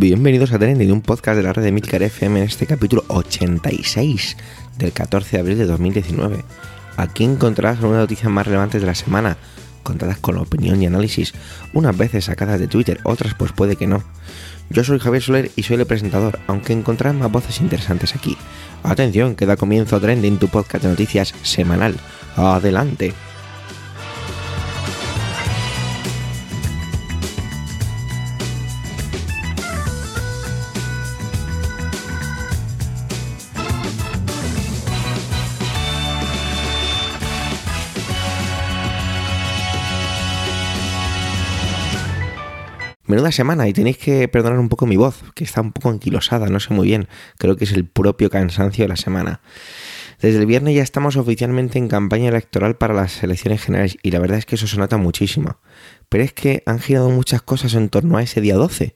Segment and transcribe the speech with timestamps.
[0.00, 4.36] Bienvenidos a Trending, un podcast de la red de Milcar FM en este capítulo 86
[4.78, 6.44] del 14 de abril de 2019.
[6.96, 9.38] Aquí encontrarás algunas noticias más relevantes de la semana,
[9.82, 11.34] contadas con opinión y análisis,
[11.72, 14.04] unas veces sacadas de Twitter, otras pues puede que no.
[14.70, 18.36] Yo soy Javier Soler y soy el presentador, aunque encontrarás más voces interesantes aquí.
[18.84, 21.96] Atención, que da comienzo Trending, tu podcast de noticias semanal.
[22.36, 23.14] Adelante.
[43.08, 46.46] Menuda semana y tenéis que perdonar un poco mi voz, que está un poco anquilosada,
[46.48, 47.08] no sé muy bien.
[47.38, 49.40] Creo que es el propio cansancio de la semana.
[50.20, 54.18] Desde el viernes ya estamos oficialmente en campaña electoral para las elecciones generales y la
[54.18, 55.56] verdad es que eso se nota muchísimo.
[56.08, 58.94] Pero es que han girado muchas cosas en torno a ese día 12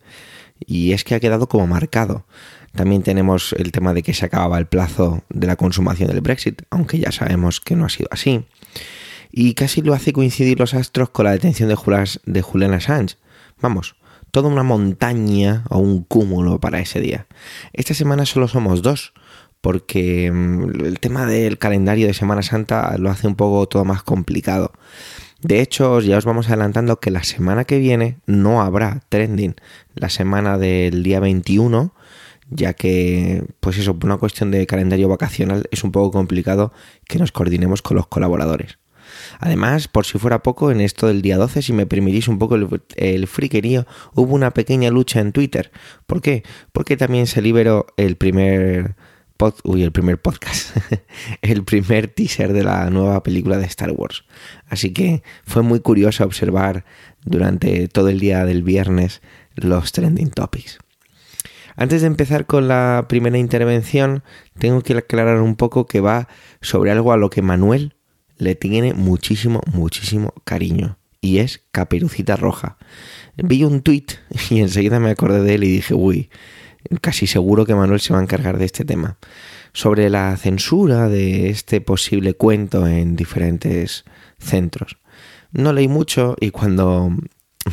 [0.66, 2.26] y es que ha quedado como marcado.
[2.74, 6.62] También tenemos el tema de que se acababa el plazo de la consumación del Brexit,
[6.70, 8.44] aunque ya sabemos que no ha sido así.
[9.30, 13.16] Y casi lo hace coincidir los astros con la detención de, Julian Assange.
[13.60, 13.94] Vamos,
[14.32, 17.26] toda una montaña o un cúmulo para ese día.
[17.72, 19.12] Esta semana solo somos dos,
[19.60, 24.02] porque mm, el tema del calendario de Semana Santa lo hace un poco todo más
[24.02, 24.72] complicado.
[25.42, 29.54] De hecho, ya os vamos adelantando que la semana que viene no habrá trending.
[29.94, 31.94] La semana del día 21,
[32.48, 36.72] ya que, pues eso, por una cuestión de calendario vacacional es un poco complicado
[37.06, 38.78] que nos coordinemos con los colaboradores.
[39.38, 42.56] Además, por si fuera poco, en esto del día 12, si me permitís un poco
[42.96, 45.70] el, friquerío, hubo una pequeña lucha en Twitter.
[46.06, 46.42] ¿Por qué?
[46.72, 48.96] Porque también se liberó el primer
[49.64, 50.76] uy, el primer podcast,
[51.42, 54.24] el primer teaser de la nueva película de Star Wars.
[54.68, 56.84] Así que fue muy curioso observar
[57.24, 59.20] durante todo el día del viernes
[59.56, 60.78] los trending topics.
[61.76, 64.22] Antes de empezar con la primera intervención,
[64.58, 66.28] tengo que aclarar un poco que va
[66.60, 67.94] sobre algo a lo que Manuel
[68.42, 70.98] le tiene muchísimo, muchísimo cariño.
[71.20, 72.76] Y es Caperucita Roja.
[73.36, 74.06] Vi un tweet
[74.50, 76.28] y enseguida me acordé de él y dije, uy,
[77.00, 79.16] casi seguro que Manuel se va a encargar de este tema.
[79.72, 84.04] Sobre la censura de este posible cuento en diferentes
[84.38, 84.98] centros.
[85.52, 87.10] No leí mucho y cuando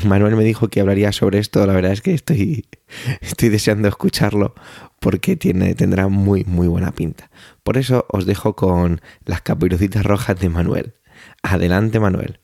[0.06, 2.66] Manuel me dijo que hablaría sobre esto, la verdad es que estoy,
[3.22, 4.56] estoy deseando escucharlo
[5.00, 7.30] porque tiene, tendrá muy, muy buena pinta.
[7.64, 10.94] Por eso os dejo con las caperucitas rojas de Manuel.
[11.42, 12.40] Adelante, Manuel.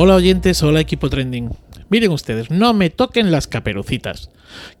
[0.00, 1.50] Hola oyentes, hola equipo trending.
[1.88, 4.30] Miren ustedes, no me toquen las caperucitas,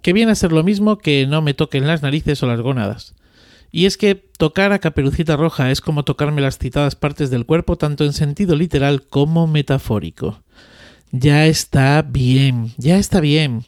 [0.00, 3.16] que viene a ser lo mismo que no me toquen las narices o las gónadas.
[3.70, 7.76] Y es que tocar a Caperucita Roja es como tocarme las citadas partes del cuerpo
[7.76, 10.42] tanto en sentido literal como metafórico.
[11.10, 13.64] Ya está bien, ya está bien.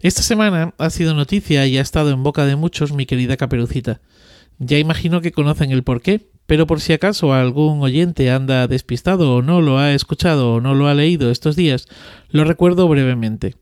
[0.00, 4.00] Esta semana ha sido noticia y ha estado en boca de muchos mi querida Caperucita.
[4.58, 9.42] Ya imagino que conocen el porqué, pero por si acaso algún oyente anda despistado o
[9.42, 11.86] no lo ha escuchado o no lo ha leído estos días,
[12.30, 13.54] lo recuerdo brevemente.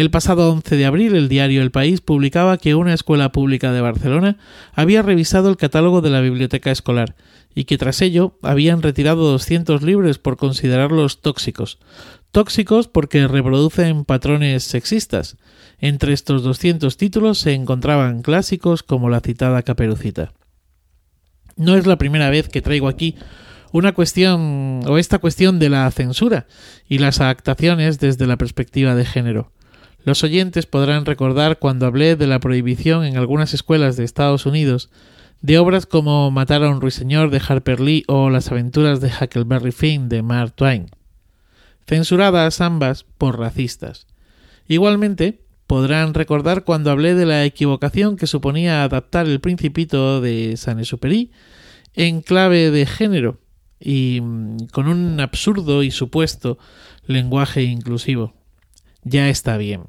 [0.00, 3.82] El pasado 11 de abril, el diario El País publicaba que una escuela pública de
[3.82, 4.38] Barcelona
[4.72, 7.16] había revisado el catálogo de la biblioteca escolar
[7.54, 11.78] y que tras ello habían retirado 200 libros por considerarlos tóxicos.
[12.32, 15.36] Tóxicos porque reproducen patrones sexistas.
[15.80, 20.32] Entre estos 200 títulos se encontraban clásicos como la citada Caperucita.
[21.56, 23.16] No es la primera vez que traigo aquí
[23.70, 26.46] una cuestión o esta cuestión de la censura
[26.88, 29.52] y las adaptaciones desde la perspectiva de género.
[30.04, 34.90] Los oyentes podrán recordar cuando hablé de la prohibición en algunas escuelas de Estados Unidos
[35.42, 39.72] de obras como Matar a un ruiseñor de Harper Lee o Las aventuras de Huckleberry
[39.72, 40.86] Finn de Mark Twain,
[41.86, 44.06] censuradas ambas por racistas.
[44.68, 51.30] Igualmente, podrán recordar cuando hablé de la equivocación que suponía adaptar el Principito de Saint-Exupéry
[51.94, 53.38] en clave de género
[53.78, 56.58] y mm, con un absurdo y supuesto
[57.06, 58.39] lenguaje inclusivo
[59.04, 59.82] ya está bien.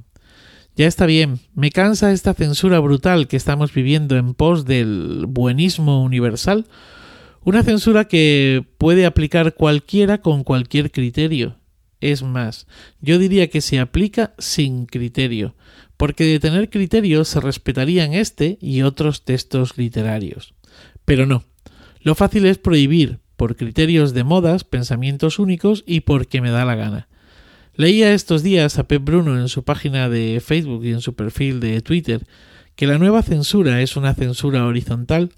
[0.75, 6.01] Ya está bien, me cansa esta censura brutal que estamos viviendo en pos del buenismo
[6.01, 6.65] universal,
[7.43, 11.57] una censura que puede aplicar cualquiera con cualquier criterio.
[11.99, 12.67] Es más,
[13.01, 15.55] yo diría que se aplica sin criterio,
[15.97, 20.55] porque de tener criterio se respetarían este y otros textos literarios.
[21.03, 21.43] Pero no,
[22.01, 26.75] lo fácil es prohibir, por criterios de modas, pensamientos únicos y porque me da la
[26.75, 27.07] gana.
[27.75, 31.59] Leía estos días a Pep Bruno en su página de Facebook y en su perfil
[31.59, 32.25] de Twitter
[32.75, 35.31] que la nueva censura es una censura horizontal,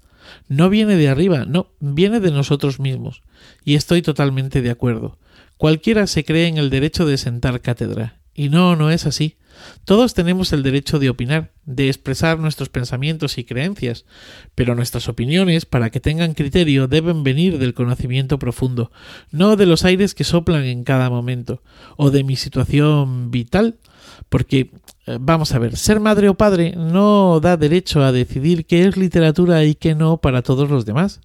[0.48, 3.22] No viene de arriba, no, viene de nosotros mismos.
[3.62, 5.18] Y estoy totalmente de acuerdo.
[5.58, 8.20] Cualquiera se cree en el derecho de sentar cátedra.
[8.34, 9.36] Y no, no es así.
[9.84, 14.04] Todos tenemos el derecho de opinar, de expresar nuestros pensamientos y creencias,
[14.54, 18.90] pero nuestras opiniones, para que tengan criterio, deben venir del conocimiento profundo,
[19.30, 21.62] no de los aires que soplan en cada momento,
[21.96, 23.78] o de mi situación vital,
[24.28, 24.70] porque,
[25.06, 28.96] eh, vamos a ver, ser madre o padre no da derecho a decidir qué es
[28.96, 31.20] literatura y qué no para todos los demás.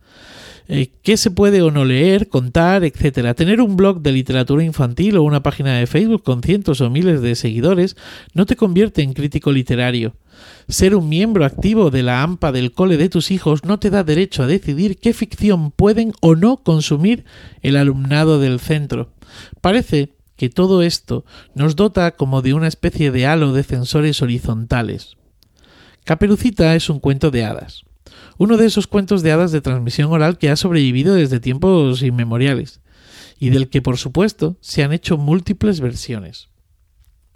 [0.71, 3.33] Eh, qué se puede o no leer, contar, etcétera.
[3.33, 7.23] Tener un blog de literatura infantil o una página de Facebook con cientos o miles
[7.23, 7.97] de seguidores
[8.35, 10.13] no te convierte en crítico literario.
[10.67, 14.03] Ser un miembro activo de la AMPA del cole de tus hijos no te da
[14.03, 17.25] derecho a decidir qué ficción pueden o no consumir
[17.63, 19.09] el alumnado del centro.
[19.61, 21.25] Parece que todo esto
[21.55, 25.17] nos dota como de una especie de halo de censores horizontales.
[26.03, 27.88] Caperucita es un cuento de hadas
[28.37, 32.81] uno de esos cuentos de hadas de transmisión oral que ha sobrevivido desde tiempos inmemoriales,
[33.39, 36.49] y del que por supuesto se han hecho múltiples versiones.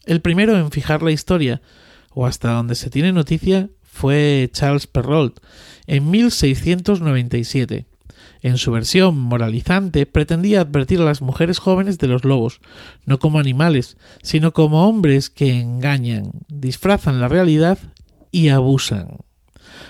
[0.06, 1.62] El primero en fijar la historia,
[2.12, 5.40] o hasta donde se tiene noticia, fue Charles Perrault,
[5.88, 7.86] en 1697.
[8.42, 12.60] En su versión moralizante pretendía advertir a las mujeres jóvenes de los lobos,
[13.06, 17.78] no como animales, sino como hombres que engañan, disfrazan la realidad
[18.32, 19.20] y abusan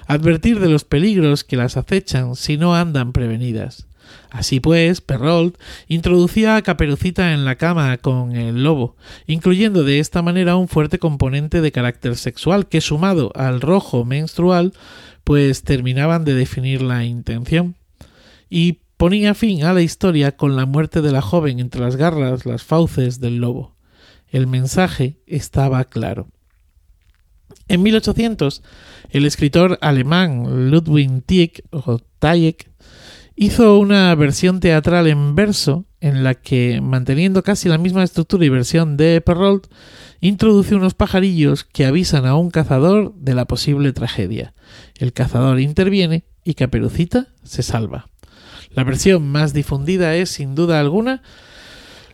[0.08, 3.88] advertir de los peligros que las acechan si no andan prevenidas.
[4.30, 5.58] Así pues, Perrault
[5.88, 8.96] introducía a Caperucita en la cama con el lobo,
[9.28, 14.74] incluyendo de esta manera un fuerte componente de carácter sexual que sumado al rojo menstrual,
[15.24, 17.76] pues terminaban de definir la intención.
[18.50, 22.46] Y ponía fin a la historia con la muerte de la joven entre las garras,
[22.46, 23.76] las fauces del lobo.
[24.30, 26.28] El mensaje estaba claro.
[27.68, 28.62] En 1800,
[29.10, 31.64] el escritor alemán Ludwig Tieck,
[33.36, 38.50] hizo una versión teatral en verso en la que, manteniendo casi la misma estructura y
[38.50, 39.68] versión de Perrault,
[40.20, 44.54] introduce unos pajarillos que avisan a un cazador de la posible tragedia.
[44.98, 48.10] El cazador interviene y Caperucita se salva.
[48.72, 51.22] La versión más difundida es, sin duda alguna,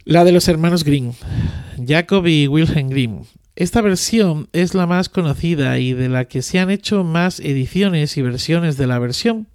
[0.06, 1.14] la de los hermanos Grimm,
[1.86, 3.22] Jacob y Wilhelm Grimm,
[3.60, 8.16] esta versión es la más conocida y de la que se han hecho más ediciones
[8.16, 9.50] y versiones de la versión,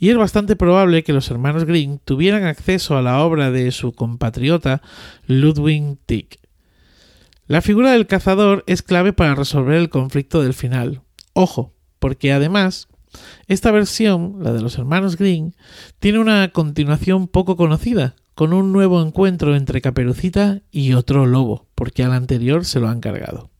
[0.00, 3.92] y es bastante probable que los hermanos Grimm tuvieran acceso a la obra de su
[3.92, 4.82] compatriota
[5.28, 6.40] Ludwig Tieck.
[7.46, 11.02] La figura del cazador es clave para resolver el conflicto del final.
[11.32, 12.88] Ojo, porque además
[13.46, 15.52] esta versión, la de los hermanos Grimm,
[16.00, 22.02] tiene una continuación poco conocida, con un nuevo encuentro entre Caperucita y otro lobo, porque
[22.02, 23.50] al anterior se lo han cargado.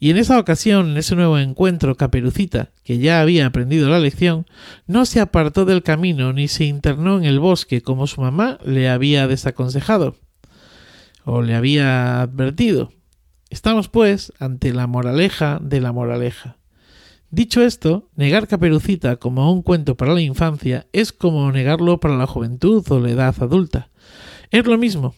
[0.00, 4.44] Y en esa ocasión, en ese nuevo encuentro, Caperucita, que ya había aprendido la lección,
[4.86, 8.90] no se apartó del camino ni se internó en el bosque como su mamá le
[8.90, 10.16] había desaconsejado
[11.24, 12.92] o le había advertido.
[13.50, 16.58] Estamos, pues, ante la moraleja de la moraleja.
[17.30, 22.26] Dicho esto, negar Caperucita como un cuento para la infancia es como negarlo para la
[22.26, 23.90] juventud o la edad adulta.
[24.50, 25.14] Es lo mismo,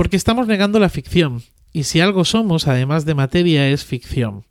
[0.00, 1.42] porque estamos negando la ficción,
[1.74, 4.46] y si algo somos, además de materia, es ficción.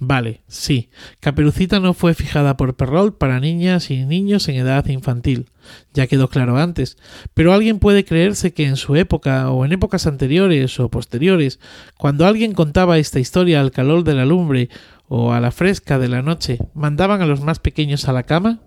[0.00, 5.46] Vale, sí, Caperucita no fue fijada por Perrault para niñas y niños en edad infantil,
[5.94, 6.98] ya quedó claro antes,
[7.34, 11.60] pero alguien puede creerse que en su época o en épocas anteriores o posteriores,
[11.96, 14.70] cuando alguien contaba esta historia al calor de la lumbre
[15.06, 18.58] o a la fresca de la noche, mandaban a los más pequeños a la cama?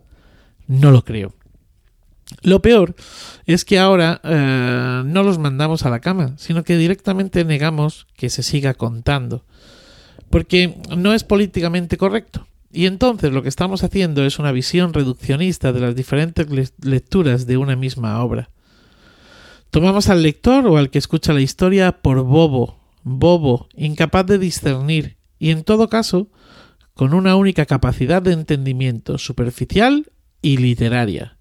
[0.67, 1.33] No lo creo.
[2.41, 2.95] Lo peor
[3.45, 8.29] es que ahora eh, no los mandamos a la cama, sino que directamente negamos que
[8.29, 9.45] se siga contando,
[10.29, 12.47] porque no es políticamente correcto.
[12.71, 17.57] Y entonces lo que estamos haciendo es una visión reduccionista de las diferentes lecturas de
[17.57, 18.49] una misma obra.
[19.69, 25.17] Tomamos al lector o al que escucha la historia por bobo, bobo, incapaz de discernir,
[25.37, 26.29] y en todo caso,
[26.93, 30.11] con una única capacidad de entendimiento superficial
[30.41, 31.37] y literaria.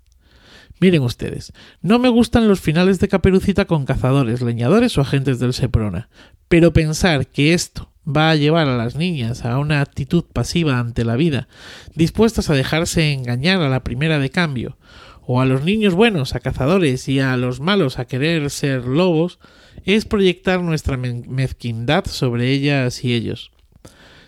[0.83, 5.53] Miren ustedes, no me gustan los finales de Caperucita con cazadores, leñadores o agentes del
[5.53, 6.09] Seprona,
[6.49, 11.05] pero pensar que esto va a llevar a las niñas a una actitud pasiva ante
[11.05, 11.47] la vida,
[11.95, 14.77] dispuestas a dejarse engañar a la primera de cambio,
[15.25, 19.39] o a los niños buenos a cazadores y a los malos a querer ser lobos,
[19.85, 23.53] es proyectar nuestra mezquindad sobre ellas y ellos.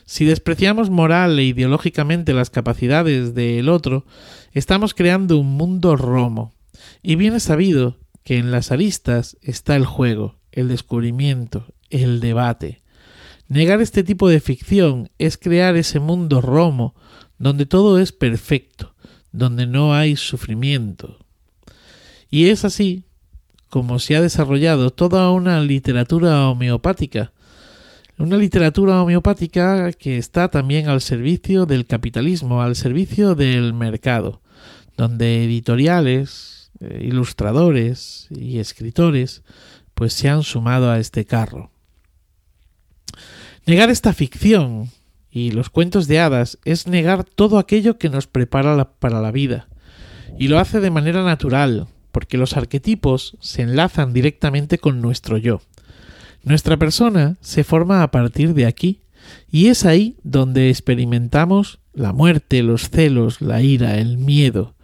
[0.07, 4.05] Si despreciamos moral e ideológicamente las capacidades del otro,
[4.55, 6.55] estamos creando un mundo romo.
[7.03, 12.83] Y bien es sabido que en las aristas está el juego, el descubrimiento, el debate.
[13.49, 16.95] Negar este tipo de ficción es crear ese mundo romo
[17.39, 18.95] donde todo es perfecto,
[19.33, 21.19] donde no hay sufrimiento.
[22.31, 23.05] Y es así
[23.69, 27.33] como se ha desarrollado toda una literatura homeopática,
[28.17, 34.41] una literatura homeopática que está también al servicio del capitalismo, al servicio del mercado,
[34.97, 39.43] donde editoriales, eh, ilustradores y escritores
[39.95, 41.71] pues se han sumado a este carro.
[43.67, 44.91] Negar esta ficción
[45.31, 49.69] y los cuentos de hadas es negar todo aquello que nos prepara para la vida,
[50.39, 55.61] y lo hace de manera natural, porque los arquetipos se enlazan directamente con nuestro yo.
[56.43, 59.01] Nuestra persona se forma a partir de aquí,
[59.51, 64.75] y es ahí donde experimentamos la muerte, los celos, la ira, el miedo,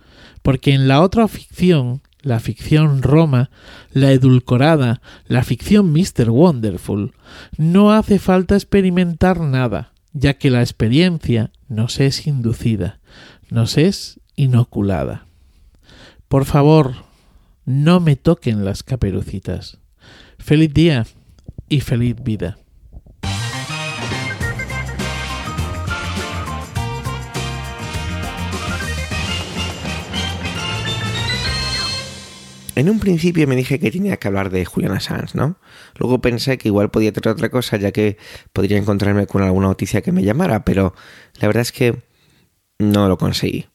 [0.43, 3.51] porque en la otra ficción, la ficción Roma,
[3.93, 6.31] la edulcorada, la ficción Mr.
[6.31, 7.13] Wonderful,
[7.57, 13.01] no hace falta experimentar nada, ya que la experiencia nos es inducida,
[13.51, 15.27] nos es inoculada.
[16.29, 16.95] Por favor,
[17.65, 19.79] no me toquen las caperucitas.
[20.39, 21.07] Feliz día
[21.69, 22.60] y feliz vida.
[32.81, 35.59] En un principio me dije que tenía que hablar de Julian Assange, ¿no?
[35.99, 38.17] Luego pensé que igual podía traer otra cosa, ya que
[38.55, 40.95] podría encontrarme con alguna noticia que me llamara, pero
[41.41, 42.03] la verdad es que
[42.79, 43.67] no lo conseguí.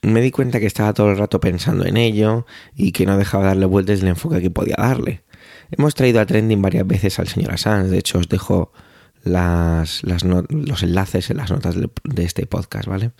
[0.00, 3.44] Me di cuenta que estaba todo el rato pensando en ello y que no dejaba
[3.44, 5.22] darle vueltas el enfoque que podía darle.
[5.70, 8.72] Hemos traído a trending varias veces al señor Assange, de hecho os dejo
[9.22, 13.10] las, los enlaces en las notas de, este podcast, ¿vale?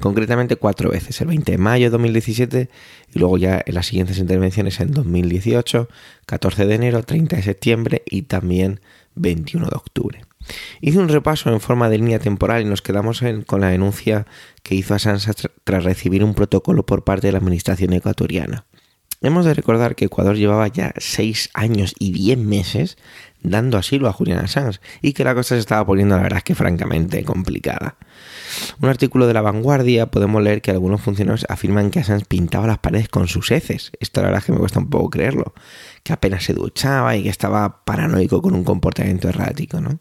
[0.00, 2.70] Concretamente cuatro veces, el 20 de mayo de 2017
[3.14, 5.88] y luego ya en las siguientes intervenciones en 2018,
[6.26, 8.80] 14 de enero, 30 de septiembre y también
[9.14, 10.20] 21 de octubre.
[10.80, 14.26] Hice un repaso en forma de línea temporal y nos quedamos con la denuncia
[14.62, 15.30] que hizo Assange
[15.64, 18.66] tras recibir un protocolo por parte de la administración ecuatoriana.
[19.24, 22.98] Hemos de recordar que Ecuador llevaba ya 6 años y 10 meses
[23.40, 26.44] dando asilo a Julian Assange y que la cosa se estaba poniendo, la verdad es
[26.44, 27.96] que francamente complicada.
[28.82, 32.80] Un artículo de La Vanguardia podemos leer que algunos funcionarios afirman que Assange pintaba las
[32.80, 33.92] paredes con sus heces.
[33.98, 35.54] Esto la verdad es que me cuesta un poco creerlo.
[36.02, 40.00] Que apenas se duchaba y que estaba paranoico con un comportamiento errático, ¿no?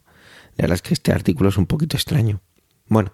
[0.57, 2.41] La verdad es que este artículo es un poquito extraño.
[2.89, 3.13] Bueno,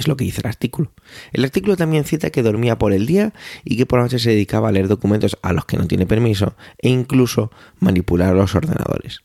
[0.00, 0.92] es lo que dice el artículo.
[1.32, 3.32] El artículo también cita que dormía por el día
[3.64, 6.06] y que por la noche se dedicaba a leer documentos a los que no tiene
[6.06, 9.22] permiso e incluso manipular los ordenadores.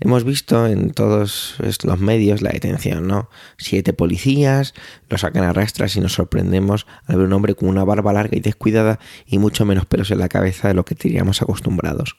[0.00, 3.28] Hemos visto en todos los medios la detención, ¿no?
[3.56, 4.74] Siete policías,
[5.08, 8.36] lo sacan a rastras y nos sorprendemos al ver un hombre con una barba larga
[8.36, 12.16] y descuidada y mucho menos pelos en la cabeza de lo que teníamos acostumbrados.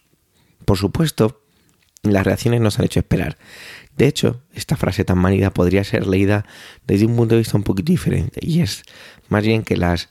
[0.66, 1.42] Por supuesto,
[2.04, 3.38] las reacciones nos han hecho esperar.
[3.98, 6.46] De hecho, esta frase tan manida podría ser leída
[6.88, 8.84] desde un punto de vista un poquito diferente, y es
[9.28, 10.10] más bien que las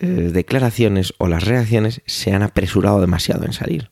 [0.00, 3.90] eh, declaraciones o las reacciones se han apresurado demasiado en salir.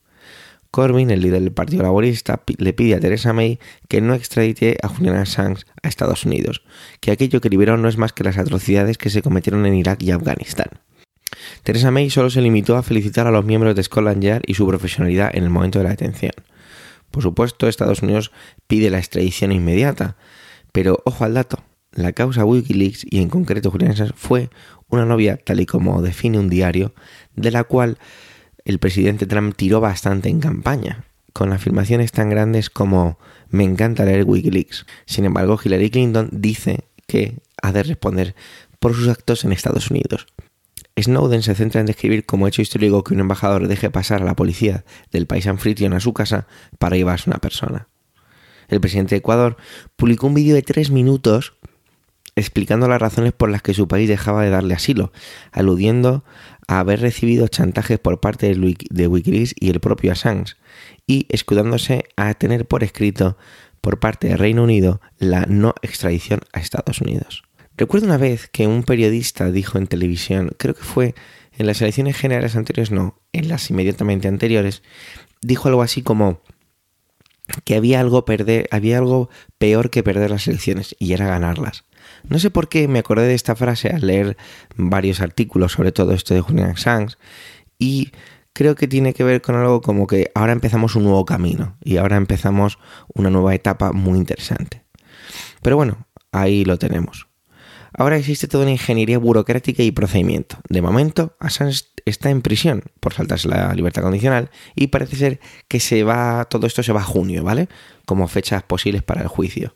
[0.72, 3.58] Corbyn, el líder del Partido Laborista, le pide a Theresa May
[3.88, 6.62] que no extradite a Julian Assange a Estados Unidos,
[7.00, 10.02] que aquello que liberó no es más que las atrocidades que se cometieron en Irak
[10.02, 10.80] y Afganistán.
[11.62, 14.66] Theresa May solo se limitó a felicitar a los miembros de Scotland Yard y su
[14.66, 16.32] profesionalidad en el momento de la detención.
[17.12, 18.32] Por supuesto, Estados Unidos
[18.66, 20.16] pide la extradición inmediata,
[20.72, 24.48] pero ojo al dato, la causa Wikileaks y en concreto Julian Assange fue
[24.88, 26.94] una novia, tal y como define un diario,
[27.36, 27.98] de la cual
[28.64, 31.04] el presidente Trump tiró bastante en campaña,
[31.34, 33.18] con afirmaciones tan grandes como
[33.50, 34.86] me encanta leer Wikileaks.
[35.04, 38.34] Sin embargo, Hillary Clinton dice que ha de responder
[38.80, 40.26] por sus actos en Estados Unidos.
[41.00, 44.36] Snowden se centra en describir como hecho histórico que un embajador deje pasar a la
[44.36, 46.46] policía del país anfitrión a su casa
[46.78, 47.88] para llevarse una persona.
[48.68, 49.56] El presidente de Ecuador
[49.96, 51.54] publicó un vídeo de tres minutos
[52.36, 55.12] explicando las razones por las que su país dejaba de darle asilo,
[55.50, 56.24] aludiendo
[56.66, 60.54] a haber recibido chantajes por parte de Wikileaks y el propio Assange,
[61.06, 63.36] y escudándose a tener por escrito
[63.82, 67.42] por parte del Reino Unido la no extradición a Estados Unidos.
[67.76, 71.14] Recuerdo una vez que un periodista dijo en televisión, creo que fue
[71.56, 74.82] en las elecciones generales anteriores, no, en las inmediatamente anteriores,
[75.40, 76.40] dijo algo así como
[77.64, 81.84] que había algo perder, había algo peor que perder las elecciones y era ganarlas.
[82.28, 84.36] No sé por qué me acordé de esta frase al leer
[84.76, 87.16] varios artículos sobre todo esto de Julian Assange
[87.78, 88.12] y
[88.52, 91.96] creo que tiene que ver con algo como que ahora empezamos un nuevo camino y
[91.96, 92.78] ahora empezamos
[93.14, 94.84] una nueva etapa muy interesante.
[95.62, 97.31] Pero bueno, ahí lo tenemos.
[97.94, 100.58] Ahora existe toda una ingeniería burocrática y procedimiento.
[100.68, 105.78] De momento, Assange está en prisión por saltarse la libertad condicional y parece ser que
[105.78, 107.68] se va, todo esto se va a junio, ¿vale?
[108.06, 109.74] Como fechas posibles para el juicio.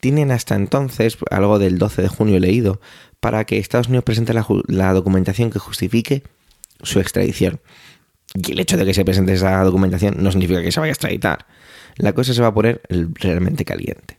[0.00, 2.80] Tienen hasta entonces, algo del 12 de junio leído,
[3.20, 6.22] para que Estados Unidos presente la, la documentación que justifique
[6.82, 7.60] su extradición.
[8.34, 10.94] Y el hecho de que se presente esa documentación no significa que se vaya a
[10.94, 11.46] extraditar.
[11.96, 14.18] La cosa se va a poner realmente caliente.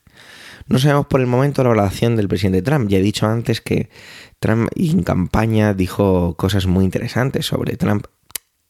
[0.67, 2.89] No sabemos por el momento la valoración del presidente Trump.
[2.89, 3.89] Ya he dicho antes que
[4.39, 8.07] Trump en campaña dijo cosas muy interesantes sobre Trump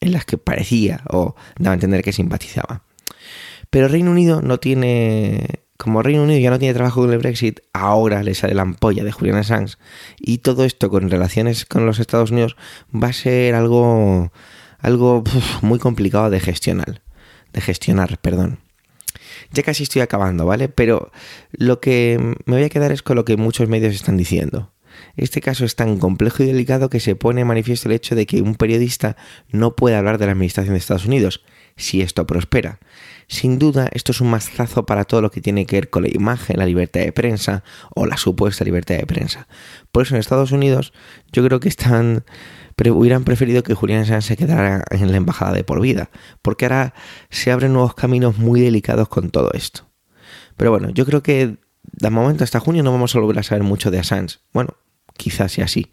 [0.00, 2.82] en las que parecía o daba a entender que simpatizaba.
[3.70, 7.60] Pero Reino Unido no tiene como Reino Unido ya no tiene trabajo con el Brexit,
[7.72, 9.76] ahora le sale la ampolla de Julian Assange
[10.18, 12.56] y todo esto con relaciones con los Estados Unidos
[12.94, 14.32] va a ser algo
[14.78, 15.24] algo
[15.62, 17.02] muy complicado de gestionar,
[17.52, 18.65] de gestionar, perdón.
[19.52, 20.68] Ya casi estoy acabando, ¿vale?
[20.68, 21.10] Pero
[21.52, 24.72] lo que me voy a quedar es con lo que muchos medios están diciendo.
[25.16, 28.26] Este caso es tan complejo y delicado que se pone en manifiesto el hecho de
[28.26, 29.16] que un periodista
[29.50, 31.42] no puede hablar de la administración de Estados Unidos,
[31.76, 32.78] si esto prospera.
[33.28, 36.08] Sin duda, esto es un mazazo para todo lo que tiene que ver con la
[36.08, 37.64] imagen, la libertad de prensa
[37.94, 39.48] o la supuesta libertad de prensa.
[39.92, 40.92] Por eso en Estados Unidos
[41.32, 42.24] yo creo que están
[42.90, 46.10] hubieran preferido que Julian Assange se quedara en la embajada de por vida,
[46.42, 46.94] porque ahora
[47.30, 49.88] se abren nuevos caminos muy delicados con todo esto.
[50.56, 53.62] Pero bueno, yo creo que de momento hasta junio no vamos a volver a saber
[53.62, 54.38] mucho de Assange.
[54.52, 54.74] Bueno,
[55.16, 55.90] quizás sea así.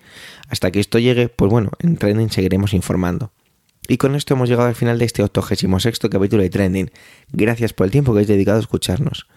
[0.50, 3.32] Hasta que esto llegue, pues bueno, en Trending seguiremos informando.
[3.88, 6.92] Y con esto hemos llegado al final de este 86 capítulo de Trending.
[7.32, 9.28] Gracias por el tiempo que habéis dedicado a escucharnos.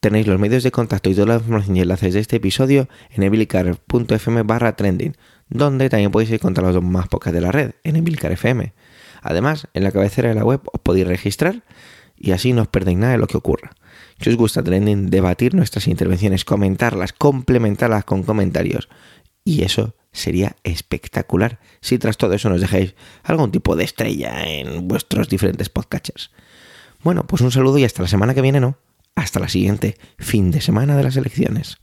[0.00, 3.24] Tenéis los medios de contacto y toda la información y enlaces de este episodio en
[3.24, 5.16] emilcar.fm barra trending,
[5.48, 8.72] donde también podéis encontrar los dos más pocas de la red, en Emilcar FM.
[9.22, 11.64] Además, en la cabecera de la web os podéis registrar
[12.16, 13.72] y así no os perdéis nada de lo que ocurra.
[14.20, 18.88] Si os gusta Trending, debatir nuestras intervenciones, comentarlas, complementarlas con comentarios.
[19.44, 24.86] Y eso sería espectacular si tras todo eso nos dejáis algún tipo de estrella en
[24.86, 26.30] vuestros diferentes podcatchers.
[27.02, 28.76] Bueno, pues un saludo y hasta la semana que viene, ¿no?
[29.14, 31.78] Hasta la siguiente fin de semana de las elecciones.